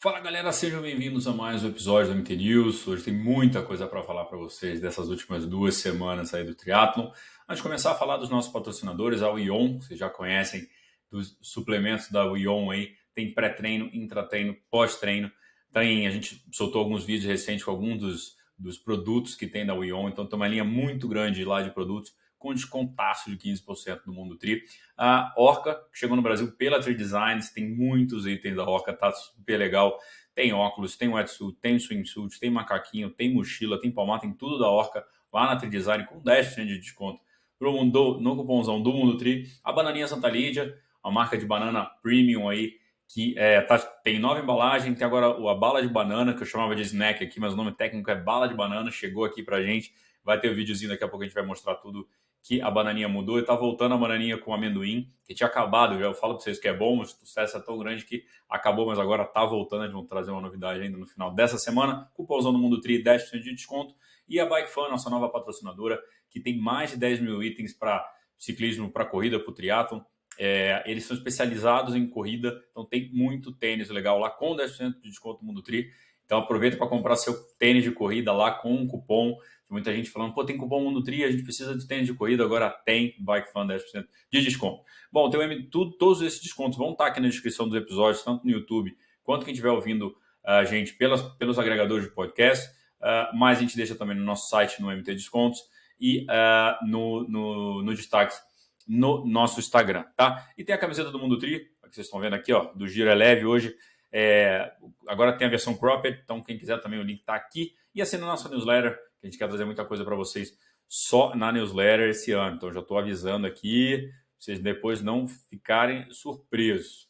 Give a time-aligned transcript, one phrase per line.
[0.00, 2.86] Fala galera, sejam bem-vindos a mais um episódio do MT News.
[2.86, 7.10] Hoje tem muita coisa para falar para vocês dessas últimas duas semanas aí do triatlon.
[7.48, 10.68] Antes de começar a falar dos nossos patrocinadores, a Ion, vocês já conhecem
[11.10, 15.32] dos suplementos da Ion aí, tem pré-treino, intratreino, pós-treino.
[15.72, 19.74] Tem, a gente soltou alguns vídeos recentes com alguns dos, dos produtos que tem da
[19.74, 24.12] Ion, então tem uma linha muito grande lá de produtos com descontaço de 15% no
[24.12, 24.62] Mundo Tri.
[24.96, 29.10] A Orca, que chegou no Brasil pela Tri Designs, tem muitos itens da Orca, tá
[29.12, 29.98] super legal.
[30.34, 34.68] Tem óculos, tem wetsuit, tem swimsuit, tem macaquinho, tem mochila, tem palmar, tem tudo da
[34.68, 37.20] Orca lá na Tri Design com 10% de desconto
[37.58, 39.46] pro mundo, no cupomzão do Mundo Tri.
[39.64, 42.74] A Bananinha Santa Lídia, a marca de banana premium aí,
[43.08, 46.76] que é, tá, tem nova embalagem, tem agora a bala de banana, que eu chamava
[46.76, 49.92] de snack aqui, mas o nome técnico é bala de banana, chegou aqui pra gente.
[50.22, 52.06] Vai ter o um videozinho daqui a pouco, a gente vai mostrar tudo
[52.48, 56.00] que a bananinha mudou e tá voltando a bananinha com amendoim, que tinha acabado.
[56.00, 58.98] Eu falo para vocês que é bom, o sucesso é tão grande que acabou, mas
[58.98, 59.82] agora tá voltando.
[59.82, 62.10] Eles vão trazer uma novidade ainda no final dessa semana.
[62.14, 63.94] Cupomzão do Mundo Tri, 10% de desconto.
[64.26, 68.02] E a Bike Fan, nossa nova patrocinadora, que tem mais de 10 mil itens para
[68.38, 70.00] ciclismo, para corrida, para o triatlon.
[70.38, 75.10] É, eles são especializados em corrida, então tem muito tênis legal lá com 10% de
[75.10, 75.90] desconto no Mundo Tri.
[76.24, 79.36] Então aproveita para comprar seu tênis de corrida lá com um cupom
[79.68, 82.42] Muita gente falando, pô, tem cupom Mundo Tri, a gente precisa de tênis de corrida,
[82.42, 84.82] agora tem Bike Fan 10% de desconto.
[85.12, 88.44] Bom, tem M, tudo, todos esses descontos vão estar aqui na descrição dos episódios, tanto
[88.44, 92.66] no YouTube quanto quem estiver ouvindo a gente pelas, pelos agregadores de podcast,
[93.00, 95.60] uh, mas a gente deixa também no nosso site, no MT Descontos,
[96.00, 98.40] e uh, no, no, no destaques
[98.86, 100.48] no nosso Instagram, tá?
[100.56, 103.10] E tem a camiseta do Mundo Tri, que vocês estão vendo aqui, ó, do Giro
[103.10, 103.76] é Leve hoje.
[104.10, 104.72] É,
[105.06, 107.74] agora tem a versão cropped, então quem quiser também o link está aqui.
[107.94, 110.56] E assina a nossa newsletter, que a gente quer trazer muita coisa para vocês
[110.88, 112.56] só na newsletter esse ano.
[112.56, 117.08] Então já estou avisando aqui, vocês depois não ficarem surpresos.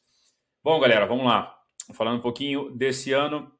[0.62, 1.56] Bom, galera, vamos lá.
[1.94, 3.50] Falando um pouquinho desse ano,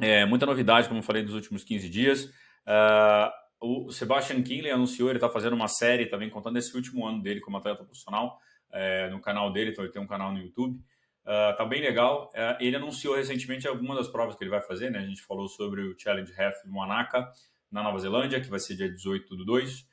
[0.00, 2.24] é, muita novidade, como eu falei nos últimos 15 dias.
[2.66, 3.30] Uh,
[3.60, 7.40] o Sebastian Kinley anunciou, ele está fazendo uma série também contando esse último ano dele
[7.40, 8.40] como atleta profissional
[8.72, 10.80] é, no canal dele, então ele tem um canal no YouTube.
[11.24, 12.30] Uh, tá bem legal.
[12.34, 14.98] Uh, ele anunciou recentemente algumas das provas que ele vai fazer, né?
[14.98, 17.30] A gente falou sobre o Challenge Half no Manaka,
[17.72, 19.86] na Nova Zelândia, que vai ser dia 18 do 2.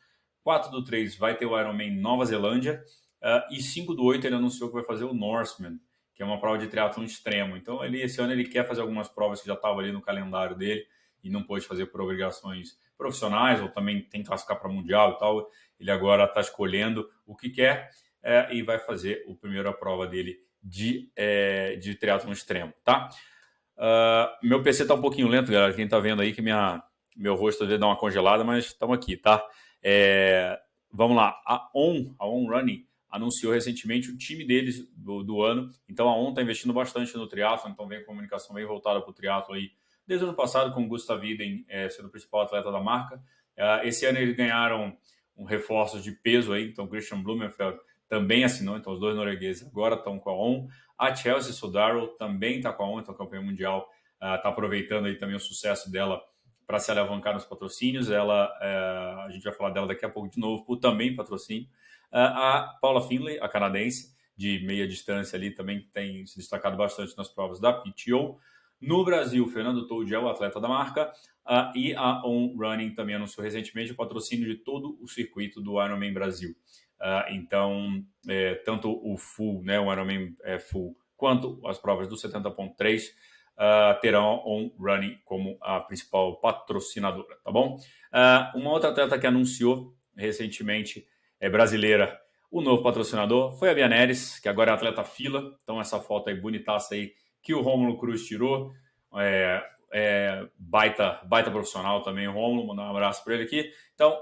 [0.43, 2.83] 4 do 3 vai ter o Ironman Nova Zelândia.
[3.21, 5.79] Uh, e 5 do 8 ele anunciou que vai fazer o Norseman,
[6.13, 7.57] que é uma prova de triatlon extremo.
[7.57, 10.55] Então, ele, esse ano ele quer fazer algumas provas que já estavam ali no calendário
[10.55, 10.85] dele
[11.23, 15.17] e não pôde fazer por obrigações profissionais ou também tem que classificar para mundial e
[15.17, 15.49] tal.
[15.79, 17.89] Ele agora está escolhendo o que quer
[18.21, 23.09] é, e vai fazer a primeira prova dele de, é, de triatlon extremo, tá?
[23.77, 25.73] Uh, meu PC está um pouquinho lento, galera.
[25.73, 26.83] Quem está vendo aí que minha,
[27.19, 29.45] meu rosto deve dar uma congelada, mas estamos aqui, tá?
[29.83, 30.59] É,
[30.91, 31.39] vamos lá.
[31.45, 35.69] A On, a On Running, anunciou recentemente o time deles do, do ano.
[35.87, 39.13] Então a On está investindo bastante no triatlo, então vem comunicação bem voltada para o
[39.13, 39.71] triatlo aí
[40.05, 43.21] desde o ano passado, com o Gustav Iden é, sendo o principal atleta da marca.
[43.55, 44.95] É, esse ano eles ganharam
[45.35, 49.95] um reforço de peso aí, então Christian Blumenfeld também assinou, então os dois noruegueses agora
[49.95, 50.67] estão com a ON.
[50.97, 55.15] A Chelsea Sodaro também está com a ON, então campeã mundial, está uh, aproveitando aí
[55.15, 56.21] também o sucesso dela
[56.69, 58.11] para se alavancar nos patrocínios.
[58.11, 61.67] Ela, é, a gente vai falar dela daqui a pouco de novo, por também patrocínio.
[62.11, 67.17] É, a Paula Finlay, a canadense, de meia distância ali, também tem se destacado bastante
[67.17, 68.37] nas provas da PTO.
[68.79, 71.11] No Brasil, Fernando Told é o atleta da marca.
[71.73, 76.13] E a On Running também anunciou recentemente o patrocínio de todo o circuito do Ironman
[76.13, 76.51] Brasil.
[77.01, 78.05] Uh, então,
[78.63, 83.09] tanto o full, né, o Ironman é, full, quanto as provas do 70.3
[83.59, 87.75] uh, terão On Running como a principal patrocinadora, tá bom?
[87.75, 91.05] Uh, uma outra atleta que anunciou recentemente,
[91.39, 92.19] é brasileira,
[92.51, 95.55] o novo patrocinador foi a Bia Neres, que agora é atleta fila.
[95.63, 98.71] Então, essa foto aí bonitaça aí que o Rômulo Cruz tirou.
[99.17, 103.71] É, é, baita, baita profissional também, o Rômulo, mandar um abraço para ele aqui.
[103.93, 104.19] Então,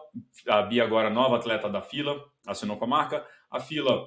[0.47, 3.25] a Bia agora nova atleta da fila, assinou com a marca.
[3.49, 4.05] A fila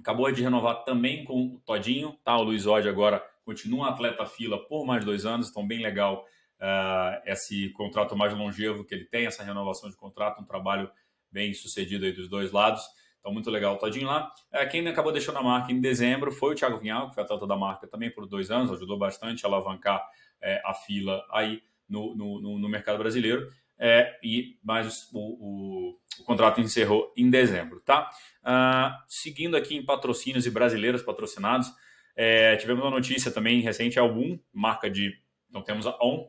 [0.00, 2.36] acabou de renovar também com o Todinho, tá?
[2.38, 6.24] O Luiz Ode agora continua atleta fila por mais dois anos, então bem legal
[6.60, 10.90] uh, esse contrato mais longevo que ele tem, essa renovação de contrato, um trabalho
[11.30, 12.82] bem sucedido aí dos dois lados.
[13.18, 14.32] Então, muito legal o Todinho lá.
[14.52, 17.46] Uh, quem acabou deixando a marca em dezembro foi o Thiago Vinhal, que foi atleta
[17.46, 22.14] da marca também por dois anos, ajudou bastante a alavancar uh, a fila aí no,
[22.14, 23.50] no, no mercado brasileiro.
[23.76, 28.08] É, e mas o, o, o, contrato encerrou em dezembro, tá?
[28.40, 31.72] Uh, seguindo aqui em patrocínios e brasileiros patrocinados,
[32.16, 35.18] é, tivemos uma notícia também recente, a Album, marca de.
[35.48, 36.28] Então temos a On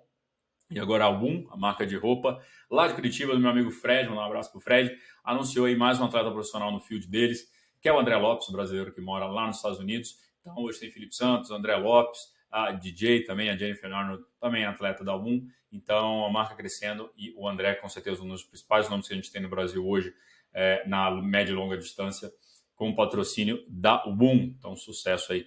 [0.69, 2.41] e agora a Album, a marca de roupa,
[2.71, 5.99] lá de Curitiba, do meu amigo Fred, um abraço para o Fred, anunciou aí mais
[5.99, 7.47] um atleta profissional no field deles,
[7.79, 10.17] que é o André Lopes, brasileiro que mora lá nos Estados Unidos.
[10.41, 12.19] Então hoje tem Felipe Santos, André Lopes,
[12.51, 17.11] a DJ também, a Jennifer Arnold também é atleta da UBUM, então a marca crescendo
[17.15, 19.85] e o André com certeza um dos principais nomes que a gente tem no Brasil
[19.85, 20.13] hoje
[20.53, 22.31] é, na média e longa distância
[22.75, 25.45] com patrocínio da UBUM, então sucesso aí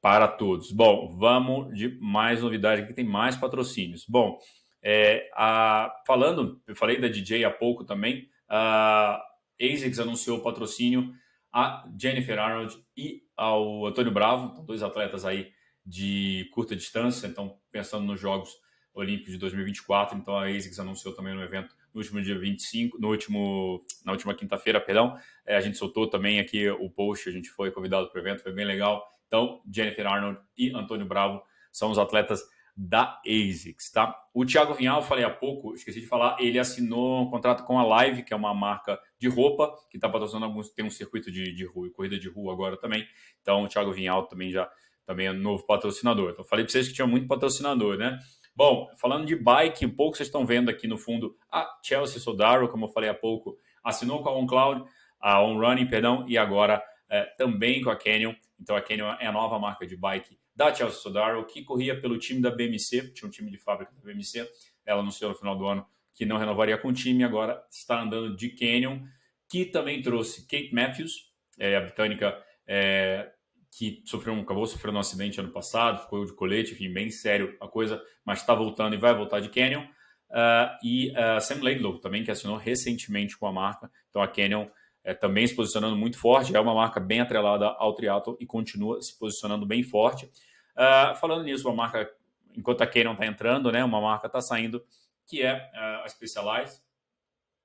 [0.00, 0.72] para todos.
[0.72, 4.04] Bom, vamos de mais novidade aqui, tem mais patrocínios.
[4.08, 4.38] Bom,
[4.82, 9.22] é, a, falando, eu falei da DJ há pouco também, a
[9.60, 11.12] ASICS anunciou o patrocínio
[11.52, 15.52] a Jennifer Arnold e ao Antônio Bravo, então dois atletas aí
[15.84, 18.56] de curta distância, então pensando nos Jogos
[18.94, 23.08] Olímpicos de 2024, então a ASICS anunciou também no evento no último dia 25, no
[23.08, 27.50] último, na última quinta-feira, perdão, é, a gente soltou também aqui o post, a gente
[27.50, 29.04] foi convidado para o evento, foi bem legal.
[29.30, 31.40] Então, Jennifer Arnold e Antônio Bravo
[31.70, 32.42] são os atletas
[32.76, 34.20] da ASICS, tá?
[34.34, 37.84] O Thiago Vinhal, falei há pouco, esqueci de falar, ele assinou um contrato com a
[37.84, 41.54] Live, que é uma marca de roupa, que está patrocinando alguns, tem um circuito de,
[41.54, 43.06] de rua, corrida de rua agora também.
[43.40, 44.68] Então, o Thiago Vinhal também já
[45.06, 46.30] também é novo patrocinador.
[46.30, 48.18] Então, falei para vocês que tinha muito patrocinador, né?
[48.54, 52.68] Bom, falando de bike, um pouco vocês estão vendo aqui no fundo a Chelsea Sodaro,
[52.68, 54.84] como eu falei há pouco, assinou com a OnCloud,
[55.20, 58.34] a OnRunning, perdão, e agora é, também com a Canyon.
[58.60, 62.18] Então, a Canyon é a nova marca de bike da Chelsea Sodaro, que corria pelo
[62.18, 64.48] time da BMC, tinha um time de fábrica da BMC.
[64.84, 68.36] Ela anunciou no final do ano que não renovaria com o time, agora está andando
[68.36, 69.00] de Canyon,
[69.48, 73.30] que também trouxe Kate Matthews, é, a britânica é,
[73.70, 77.56] que sofreu um, acabou sofrendo um acidente ano passado, ficou de colete, enfim, bem sério
[77.60, 79.84] a coisa, mas está voltando e vai voltar de Canyon.
[80.30, 83.90] Uh, e uh, Sam Laidlow também, que assinou recentemente com a marca.
[84.08, 84.66] Então a Canyon
[85.02, 89.00] é, também se posicionando muito forte, é uma marca bem atrelada ao triatlo e continua
[89.00, 90.30] se posicionando bem forte.
[90.76, 92.10] Uh, falando nisso, uma marca,
[92.54, 94.84] enquanto a Canon está entrando, né, uma marca está saindo,
[95.26, 96.80] que é uh, a Specialized.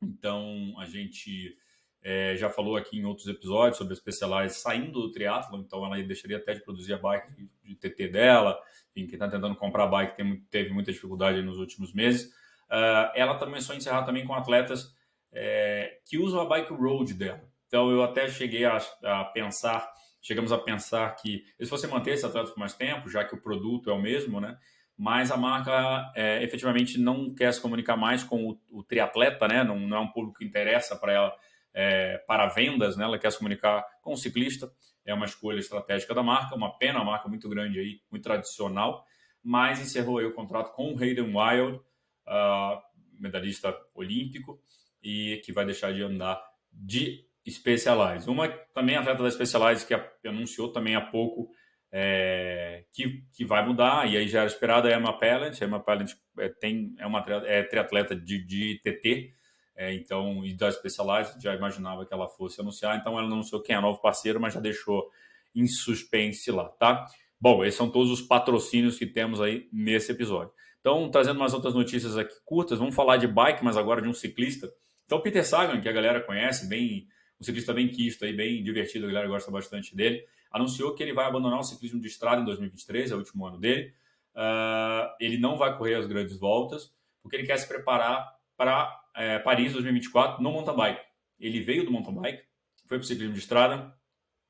[0.01, 1.57] Então, a gente
[2.01, 6.01] é, já falou aqui em outros episódios sobre a Specialized saindo do triatlo, então ela
[6.03, 8.61] deixaria até de produzir a bike de, TT dela.
[8.95, 12.31] Enfim, quem está tentando comprar a bike tem, teve muita dificuldade nos últimos meses.
[12.69, 14.93] Uh, ela começou a encerrar também com atletas
[15.31, 17.43] é, que usam a bike road dela.
[17.67, 19.93] Então, eu até cheguei a, a pensar
[20.25, 23.41] chegamos a pensar que eles fossem manter esse atleta por mais tempo, já que o
[23.41, 24.57] produto é o mesmo, né?
[24.97, 29.63] Mas a marca é, efetivamente não quer se comunicar mais com o, o triatleta, né?
[29.63, 31.35] Não, não, é um público que interessa para ela
[31.75, 33.03] é, para vendas, né?
[33.03, 34.71] Ela quer se comunicar com o ciclista.
[35.05, 39.05] É uma escolha estratégica da marca, uma pena, uma marca muito grande aí, muito tradicional,
[39.43, 42.81] mas encerrou aí o contrato com o Hayden Wild, uh,
[43.19, 44.59] medalhista olímpico,
[45.05, 46.41] e que vai deixar de andar
[46.73, 48.27] de Specialized.
[48.27, 51.51] Uma também atleta da Specialized que anunciou também há pouco
[51.91, 55.61] é, que, que vai mudar, e aí já era esperado, é a Emma Pallant.
[55.61, 59.31] A Emma Pallant é, tem, é uma é triatleta de, de TT,
[59.75, 63.61] é, então, e da Specialized, já imaginava que ela fosse anunciar, então ela não anunciou
[63.61, 65.09] quem é novo parceiro, mas já deixou
[65.53, 67.05] em suspense lá, tá?
[67.39, 70.51] Bom, esses são todos os patrocínios que temos aí nesse episódio.
[70.79, 74.13] Então, trazendo umas outras notícias aqui curtas, vamos falar de bike, mas agora de um
[74.13, 74.71] ciclista.
[75.05, 77.07] Então, Peter Sagan, que a galera conhece, bem
[77.39, 81.13] um ciclista bem quisto, aí, bem divertido, a galera gosta bastante dele, anunciou que ele
[81.13, 83.93] vai abandonar o ciclismo de estrada em 2023, é o último ano dele.
[84.33, 89.39] Uh, ele não vai correr as grandes voltas, porque ele quer se preparar para é,
[89.39, 91.01] Paris 2024 no mountain bike.
[91.39, 92.43] Ele veio do mountain bike,
[92.85, 93.93] foi para o ciclismo de estrada,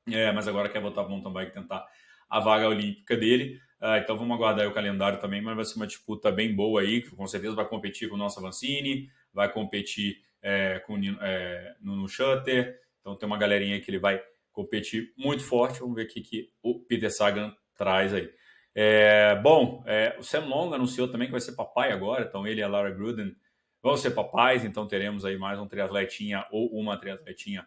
[0.08, 1.86] é, mas agora quer voltar para o mountain bike tentar
[2.28, 3.60] a vaga olímpica dele.
[3.80, 7.02] Uh, então vamos aguardar o calendário também, mas vai ser uma disputa bem boa aí,
[7.02, 11.96] que com certeza vai competir com o nosso Avancini, vai competir é, com, é, no,
[11.96, 12.78] no Shutter.
[13.00, 15.80] Então tem uma galerinha que ele vai competir muito forte.
[15.80, 18.30] Vamos ver o que, que o Peter Sagan traz aí.
[18.74, 22.60] É, bom, é, o Sam Long anunciou também que vai ser papai agora, então ele
[22.60, 23.34] e a Lara Gruden
[23.82, 27.66] vão ser papais, então teremos aí mais um triatletinha ou uma triatletinha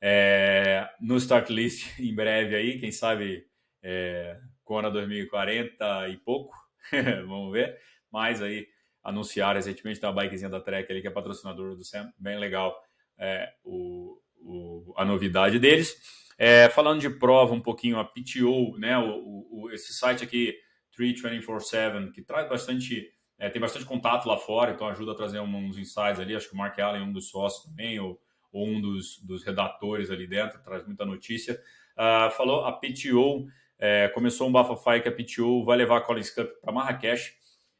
[0.00, 3.46] é, no start list em breve aí, quem sabe
[3.80, 6.52] é, Kona 2040 e pouco,
[7.26, 7.78] vamos ver,
[8.10, 8.66] mas aí
[9.02, 12.76] anunciaram recentemente tem uma bikezinha da Trek ali que é patrocinador do Sam, bem legal
[13.18, 15.96] é, o, o, a novidade deles.
[16.38, 20.54] É, falando de prova um pouquinho, a PTO, né, o, o esse site aqui,
[20.92, 25.76] 3247, que traz bastante, é, tem bastante contato lá fora, então ajuda a trazer uns
[25.76, 28.20] insights ali, acho que o Mark Allen é um dos sócios também, ou,
[28.52, 31.60] ou um dos, dos redatores ali dentro, traz muita notícia.
[31.96, 33.46] Uh, falou, a PTO
[33.78, 37.32] é, começou um bafafai que a PTO vai levar a Collins Cup para Marrakech,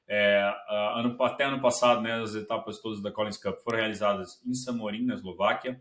[0.09, 0.55] é,
[0.95, 5.05] ano, até ano passado, né, as etapas todas da Collins Cup foram realizadas em Samorim,
[5.05, 5.81] na Eslováquia,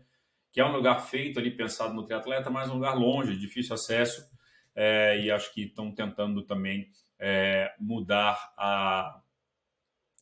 [0.52, 4.22] que é um lugar feito ali, pensado no triatleta, mas um lugar longe, difícil acesso,
[4.74, 9.20] é, e acho que estão tentando também é, mudar a...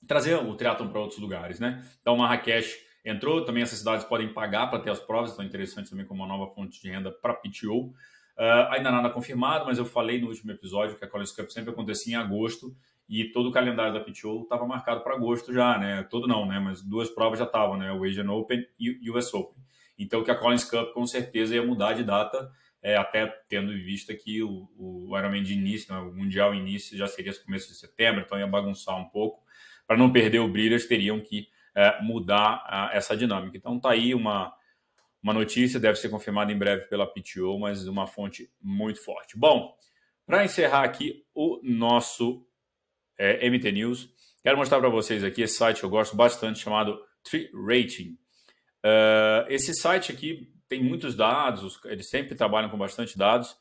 [0.06, 1.84] trazer o triatlon para outros lugares, né?
[2.00, 5.90] Então, Marrakech entrou, também essas cidades podem pagar para ter as provas, então é interessante
[5.90, 7.92] também como uma nova fonte de renda para PTO.
[8.38, 11.70] Uh, ainda nada confirmado, mas eu falei no último episódio que a Collins Cup sempre
[11.70, 12.76] acontecia em agosto
[13.08, 16.02] e todo o calendário da PTO estava marcado para agosto já, né?
[16.04, 16.58] Todo não, né?
[16.58, 17.92] Mas duas provas já estavam, né?
[17.92, 19.62] O Asian Open e o US Open.
[19.98, 22.50] Então que a Collins Cup com certeza ia mudar de data,
[22.82, 26.00] é, até tendo em vista que o, o Ironman de início, né?
[26.00, 29.42] o Mundial início já seria começo de setembro, então ia bagunçar um pouco.
[29.86, 33.56] Para não perder o brilho, eles teriam que é, mudar a, essa dinâmica.
[33.56, 34.54] Então tá aí uma
[35.22, 39.36] uma notícia, deve ser confirmada em breve pela PTO, mas uma fonte muito forte.
[39.36, 39.76] Bom,
[40.24, 42.45] para encerrar aqui o nosso
[43.18, 44.08] é, MT News,
[44.42, 48.16] quero mostrar para vocês aqui esse site que eu gosto bastante, chamado Tree Rating.
[48.84, 53.56] Uh, esse site aqui tem muitos dados, eles sempre trabalham com bastante dados,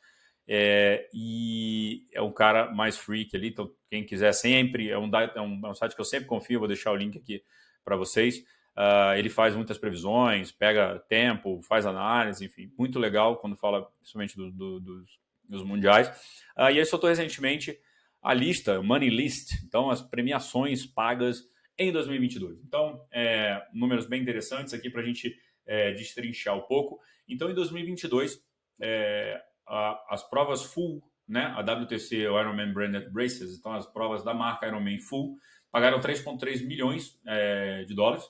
[0.48, 5.42] é, e é um cara mais freak ali, então quem quiser sempre, é um, é
[5.42, 7.44] um, é um site que eu sempre confio, vou deixar o link aqui
[7.84, 8.44] para vocês.
[8.76, 14.36] Uh, ele faz muitas previsões, pega tempo, faz análise, enfim, muito legal quando fala principalmente
[14.36, 16.10] do, do, dos, dos, mundiais.
[16.58, 17.80] Uh, e ele soltou recentemente
[18.26, 21.44] a lista, Money List, então as premiações pagas
[21.78, 22.60] em 2022.
[22.64, 27.00] Então, é, números bem interessantes aqui para a gente é, destrinchar um pouco.
[27.28, 28.40] Então, em 2022,
[28.82, 34.24] é, a, as provas full, né, a WTC, o Ironman Branded Braces, então as provas
[34.24, 35.38] da marca Ironman Full,
[35.72, 38.26] pagaram 3,3 milhões é, de dólares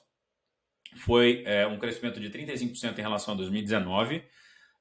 [0.96, 4.22] foi é, um crescimento de 35% em relação a 2019, uh,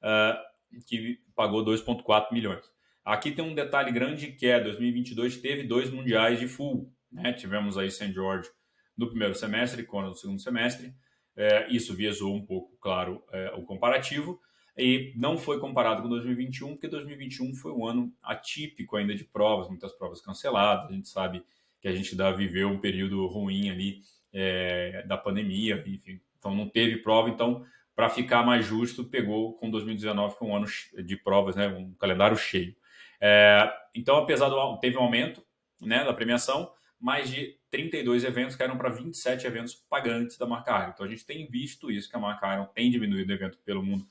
[0.02, 0.42] ah,
[0.86, 2.64] que pagou 2,4 milhões.
[3.06, 7.32] Aqui tem um detalhe grande que é 2022 teve dois mundiais de full, né?
[7.34, 8.12] Tivemos aí St.
[8.12, 8.50] George
[8.98, 10.92] no primeiro semestre e Kona no segundo semestre.
[11.38, 14.40] É, isso viesou um pouco, claro, é, o comparativo
[14.78, 19.70] e não foi comparado com 2021, porque 2021 foi um ano atípico ainda de provas,
[19.70, 20.90] muitas provas canceladas.
[20.90, 21.44] A gente sabe
[21.80, 24.02] que a gente ainda viveu um período ruim ali
[24.34, 27.64] é, da pandemia, enfim, então não teve prova, então
[27.96, 30.66] para ficar mais justo, pegou com 2019 com um ano
[31.06, 32.76] de provas, né, um calendário cheio.
[33.22, 35.44] É, então, apesar do teve um aumento
[35.82, 40.92] né, da premiação, mais de 32 eventos caíram para 27 eventos pagantes da marca Iron.
[40.94, 43.84] Então a gente tem visto isso, que a marca Iron tem diminuído o evento pelo
[43.84, 44.08] mundo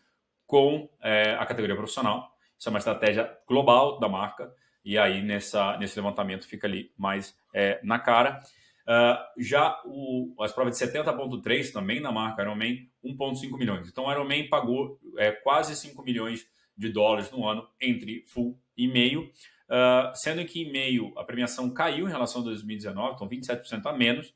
[0.46, 2.30] com é, a categoria profissional.
[2.58, 4.52] Isso é uma estratégia global da marca,
[4.84, 8.42] e aí nessa, nesse levantamento fica ali mais é, na cara.
[8.86, 13.88] Uh, já o, as provas de 70.3 também na marca Ironman, 1.5 milhões.
[13.88, 16.46] Então, o Ironman pagou é, quase 5 milhões
[16.76, 21.70] de dólares no ano entre full e meio, uh, sendo que em meio a premiação
[21.70, 24.34] caiu em relação a 2019, então 27% a menos.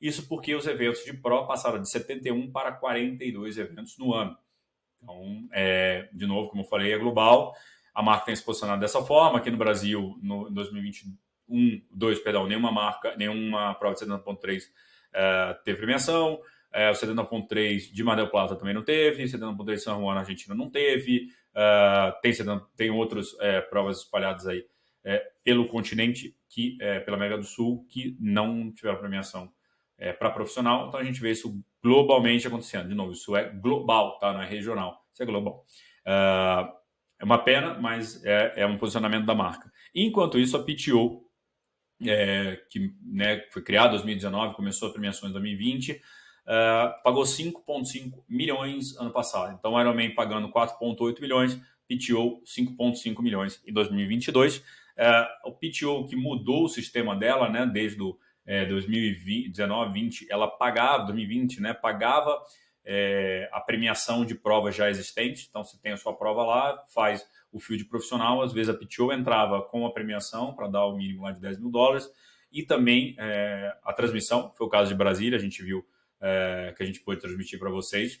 [0.00, 4.36] Isso porque os eventos de Pro passaram de 71 para 42 eventos no ano.
[5.02, 7.54] Então, é, de novo, como eu falei, é global.
[7.94, 9.38] A marca tem se posicionado dessa forma.
[9.38, 11.06] Aqui no Brasil, no, em 2020,
[11.48, 16.34] um, dois, perdão, nenhuma marca, nenhuma prova de 70.3 uh, teve premiação.
[16.34, 20.20] Uh, o 70.3 de Mar del Plata também não teve, 70.3 de São Juan na
[20.20, 21.28] Argentina não teve.
[21.54, 24.64] Uh, tem, 70, tem outras uh, provas espalhadas aí
[25.42, 26.76] pelo continente, que
[27.06, 29.50] pela América do Sul, que não tiveram premiação
[30.18, 30.88] para profissional.
[30.88, 32.90] Então a gente vê isso globalmente acontecendo.
[32.90, 34.34] De novo, isso é global, tá?
[34.34, 35.64] não é regional, isso é global.
[36.04, 39.72] é uma pena, mas é, é um posicionamento da marca.
[39.94, 41.24] Enquanto isso, a PTO
[42.06, 46.00] é, que né, foi criado em 2019, começou a premiação em 2020,
[46.48, 49.54] uh, pagou 5,5 milhões ano passado.
[49.58, 54.56] Então, Ironman pagando 4,8 milhões, PTO 5,5 milhões em 2022.
[54.56, 54.62] Uh,
[55.44, 61.04] o PTO que mudou o sistema dela, né, desde o é, 2019, 20, ela pagava,
[61.04, 62.42] 2020, né, pagava
[62.82, 65.46] é, a premiação de provas já existentes.
[65.48, 69.12] Então, você tem a sua prova lá, faz o field profissional, às vezes a PTO
[69.12, 72.10] entrava com a premiação para dar o mínimo lá de 10 mil dólares
[72.50, 75.84] e também é, a transmissão, foi o caso de Brasília, a gente viu
[76.20, 78.20] é, que a gente pôde transmitir para vocês.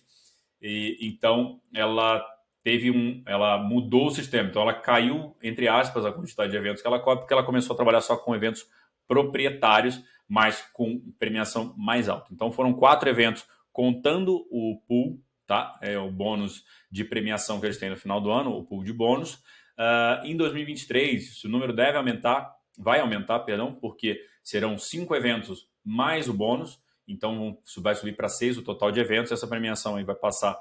[0.60, 2.24] E, então, ela
[2.62, 6.82] teve um, ela mudou o sistema, então ela caiu, entre aspas, a quantidade de eventos
[6.82, 8.66] que ela cobre, porque ela começou a trabalhar só com eventos
[9.06, 12.28] proprietários, mas com premiação mais alta.
[12.32, 15.76] Então foram quatro eventos contando o pool tá?
[15.80, 16.62] É o bônus
[16.92, 19.34] de premiação que eles têm no final do ano, o pool de bônus.
[19.78, 26.28] Uh, em 2023, o número deve aumentar, vai aumentar, perdão, porque serão cinco eventos mais
[26.28, 26.78] o bônus,
[27.08, 29.32] então vai subir para seis o total de eventos.
[29.32, 30.58] Essa premiação aí vai passar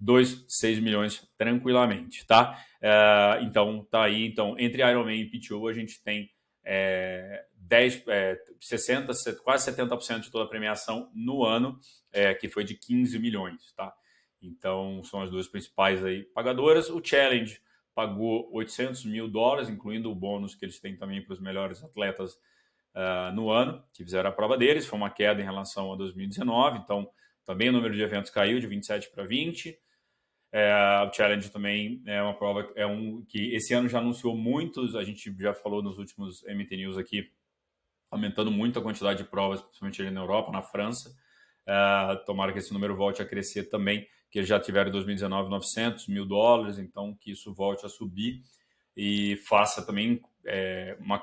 [0.00, 2.62] 2, 6 milhões tranquilamente, tá?
[2.80, 4.24] Uh, então, tá aí.
[4.26, 6.30] Então, entre Ironman e PTO, a gente tem
[6.64, 9.12] é, 10, é, 60,
[9.42, 11.78] quase 70% de toda a premiação no ano,
[12.12, 13.92] é, que foi de 15 milhões, tá?
[14.40, 16.88] Então, são as duas principais aí pagadoras.
[16.90, 17.60] O Challenge
[17.94, 22.38] pagou 800 mil dólares, incluindo o bônus que eles têm também para os melhores atletas
[22.98, 24.86] uh, no ano, que fizeram a prova deles.
[24.86, 27.08] Foi uma queda em relação a 2019, então
[27.44, 29.78] também o número de eventos caiu de 27 para 20.
[30.50, 34.96] É, o Challenge também é uma prova, é um que esse ano já anunciou muitos,
[34.96, 37.30] a gente já falou nos últimos MT News aqui,
[38.10, 41.14] aumentando muito a quantidade de provas, principalmente ali na Europa, na França.
[41.66, 46.08] É, tomara que esse número volte a crescer também, que já tiveram em 2019 900
[46.08, 48.42] mil dólares, então que isso volte a subir
[48.96, 51.22] e faça também é, uma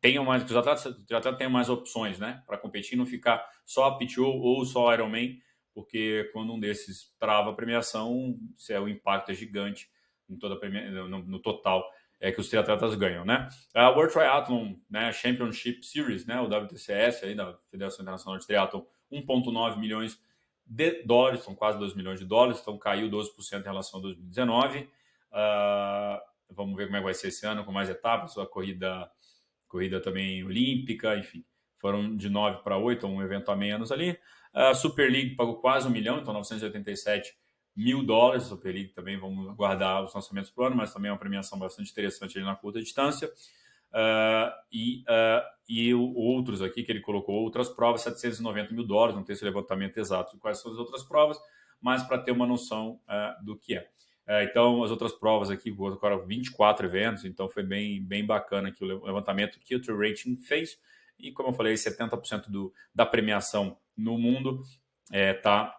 [0.00, 3.44] tenham mais que os atletas, os atletas tenham mais opções, né, para competir, não ficar
[3.64, 5.40] só PTO ou só Ironman,
[5.74, 8.36] porque quando um desses trava a premiação,
[8.68, 9.88] é, o impacto é gigante
[10.28, 11.88] em toda premia, no, no, total
[12.20, 13.48] é que os triatletas ganham, né?
[13.72, 18.82] A World Triathlon, né, Championship Series, né, o WTCS aí da Federação Internacional de Triathlon,
[19.10, 20.20] 1.9 milhões
[20.66, 24.80] de dólares, são quase 2 milhões de dólares, então caiu 12% em relação a 2019.
[24.80, 24.88] Uh,
[25.32, 29.10] ah, vamos ver como é que vai ser esse ano, com mais etapas, a corrida,
[29.68, 31.44] corrida também olímpica, enfim,
[31.78, 34.18] foram de 9 para 8, um evento a menos ali.
[34.52, 37.32] A Super League pagou quase um milhão, então 987
[37.76, 38.44] mil dólares.
[38.44, 41.18] A Super League também, vamos guardar os lançamentos para o ano, mas também é uma
[41.18, 43.30] premiação bastante interessante ali na curta distância.
[43.90, 49.22] Uh, e, uh, e outros aqui que ele colocou, outras provas, 790 mil dólares, não
[49.22, 51.38] tem esse levantamento exato de quais são as outras provas,
[51.80, 53.88] mas para ter uma noção uh, do que é.
[54.28, 59.04] Então, as outras provas aqui, agora 24 eventos, então foi bem, bem bacana aqui o
[59.04, 60.78] levantamento que o True Rating fez.
[61.18, 64.62] E como eu falei, 70% do, da premiação no mundo
[65.10, 65.74] está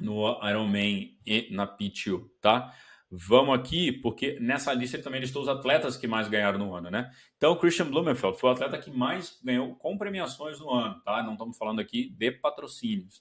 [0.00, 2.72] é, no Ironman e na PTO, tá?
[3.10, 6.90] Vamos aqui, porque nessa lista ele também listou os atletas que mais ganharam no ano,
[6.90, 7.10] né?
[7.36, 11.22] Então, o Christian Blumenfeld foi o atleta que mais ganhou com premiações no ano, tá?
[11.22, 13.18] Não estamos falando aqui de patrocínios.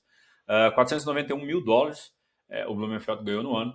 [0.48, 2.14] Uh, ah, 491 mil dólares
[2.52, 3.74] é, o Blumenfeld ganhou no ano.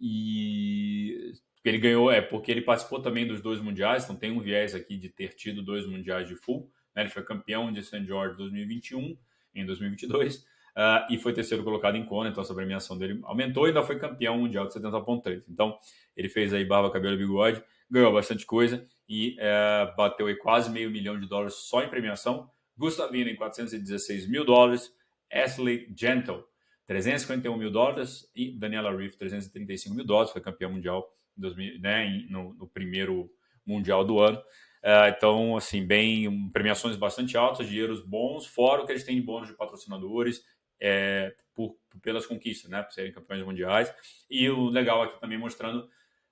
[0.00, 1.32] E
[1.64, 4.96] ele ganhou é porque ele participou também dos dois mundiais, então tem um viés aqui
[4.96, 6.70] de ter tido dois mundiais de full.
[6.94, 7.02] Né?
[7.02, 8.04] Ele foi campeão de St.
[8.04, 9.16] George 2021
[9.54, 10.42] em 2022 uh,
[10.76, 13.98] ah, e foi terceiro colocado em Kona, então essa premiação dele aumentou e ainda foi
[13.98, 15.44] campeão mundial de 70.3.
[15.48, 15.78] Então
[16.16, 20.70] ele fez aí barba, cabelo e bigode, ganhou bastante coisa e uh, bateu aí quase
[20.70, 22.50] meio milhão de dólares só em premiação.
[22.76, 24.92] Gustavino em 416 mil dólares,
[25.32, 26.44] Ashley Gentle
[26.86, 32.54] 351 mil dólares e Daniela Reef 335 mil dólares, foi campeão mundial 2000, né, no,
[32.54, 33.30] no primeiro
[33.64, 34.38] mundial do ano.
[34.38, 39.22] Uh, então, assim, bem, premiações bastante altas, dinheiros bons, fora o que eles têm de
[39.22, 40.44] bônus de patrocinadores
[40.80, 42.82] é, por, pelas conquistas, né?
[42.82, 43.92] Por serem campeões mundiais.
[44.30, 45.88] E o legal aqui também mostrando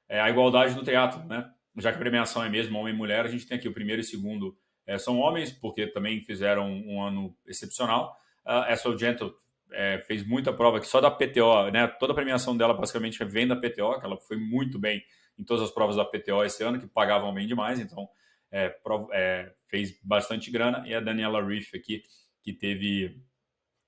[0.08, 1.50] é, a igualdade do teatro, né?
[1.78, 4.00] Já que a premiação é mesmo homem e mulher, a gente tem aqui o primeiro
[4.00, 8.14] e segundo é, são homens, porque também fizeram um, ano excepcional.
[8.46, 9.34] Uh, Essel Gentle
[9.74, 11.86] é, fez muita prova aqui só da PTO, né?
[11.86, 15.02] Toda a premiação dela basicamente vem da PTO, que ela foi muito bem
[15.38, 18.08] em todas as provas da PTO esse ano, que pagavam bem demais, então
[18.50, 18.74] é,
[19.12, 22.02] é, fez bastante grana, e a Daniela Reef aqui,
[22.42, 23.20] que teve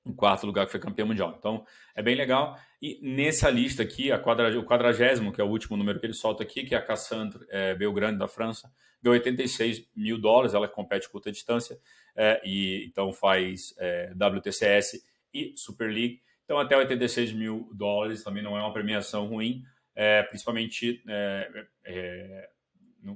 [0.05, 1.35] em quarto lugar, que foi campeã mundial.
[1.39, 2.57] Então, é bem legal.
[2.81, 6.15] E nessa lista aqui, a quadra, o quadragésimo, que é o último número que ele
[6.15, 8.71] solta aqui, que é a Cassandra é, Belgrande, da França,
[9.03, 11.79] ganhou 86 mil dólares, ela compete curta distância,
[12.15, 15.05] é, e então faz é, WTCS
[15.37, 16.21] e Super League.
[16.45, 19.63] Então, até 86 mil dólares também não é uma premiação ruim,
[19.95, 22.49] é, principalmente é, é,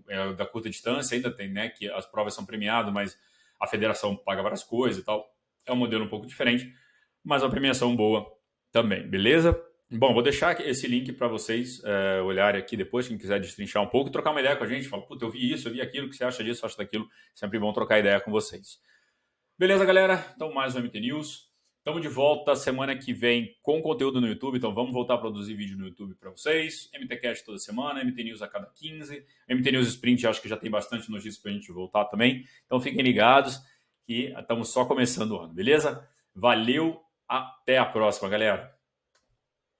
[0.08, 1.68] é, da curta distância, ainda tem, né?
[1.68, 3.16] Que as provas são premiadas, mas
[3.58, 5.26] a federação paga várias coisas e tal.
[5.66, 6.72] É um modelo um pouco diferente,
[7.22, 8.26] mas uma premiação boa
[8.72, 9.60] também, beleza?
[9.92, 13.88] Bom, vou deixar esse link para vocês é, olharem aqui depois, quem quiser destrinchar um
[13.88, 16.06] pouco, trocar uma ideia com a gente, falar, puta, eu vi isso, eu vi aquilo,
[16.06, 18.78] o que você acha disso, acha daquilo, sempre bom trocar ideia com vocês.
[19.58, 20.24] Beleza, galera?
[20.34, 21.49] Então, mais um MT News.
[21.80, 25.54] Estamos de volta semana que vem com conteúdo no YouTube, então vamos voltar a produzir
[25.54, 26.90] vídeo no YouTube para vocês.
[26.94, 29.24] MTCast toda semana, MT News a cada 15.
[29.48, 32.44] MT News Sprint acho que já tem bastante notícias para a gente voltar também.
[32.66, 33.62] Então fiquem ligados
[34.04, 36.06] que estamos só começando o ano, beleza?
[36.34, 38.79] Valeu, até a próxima, galera!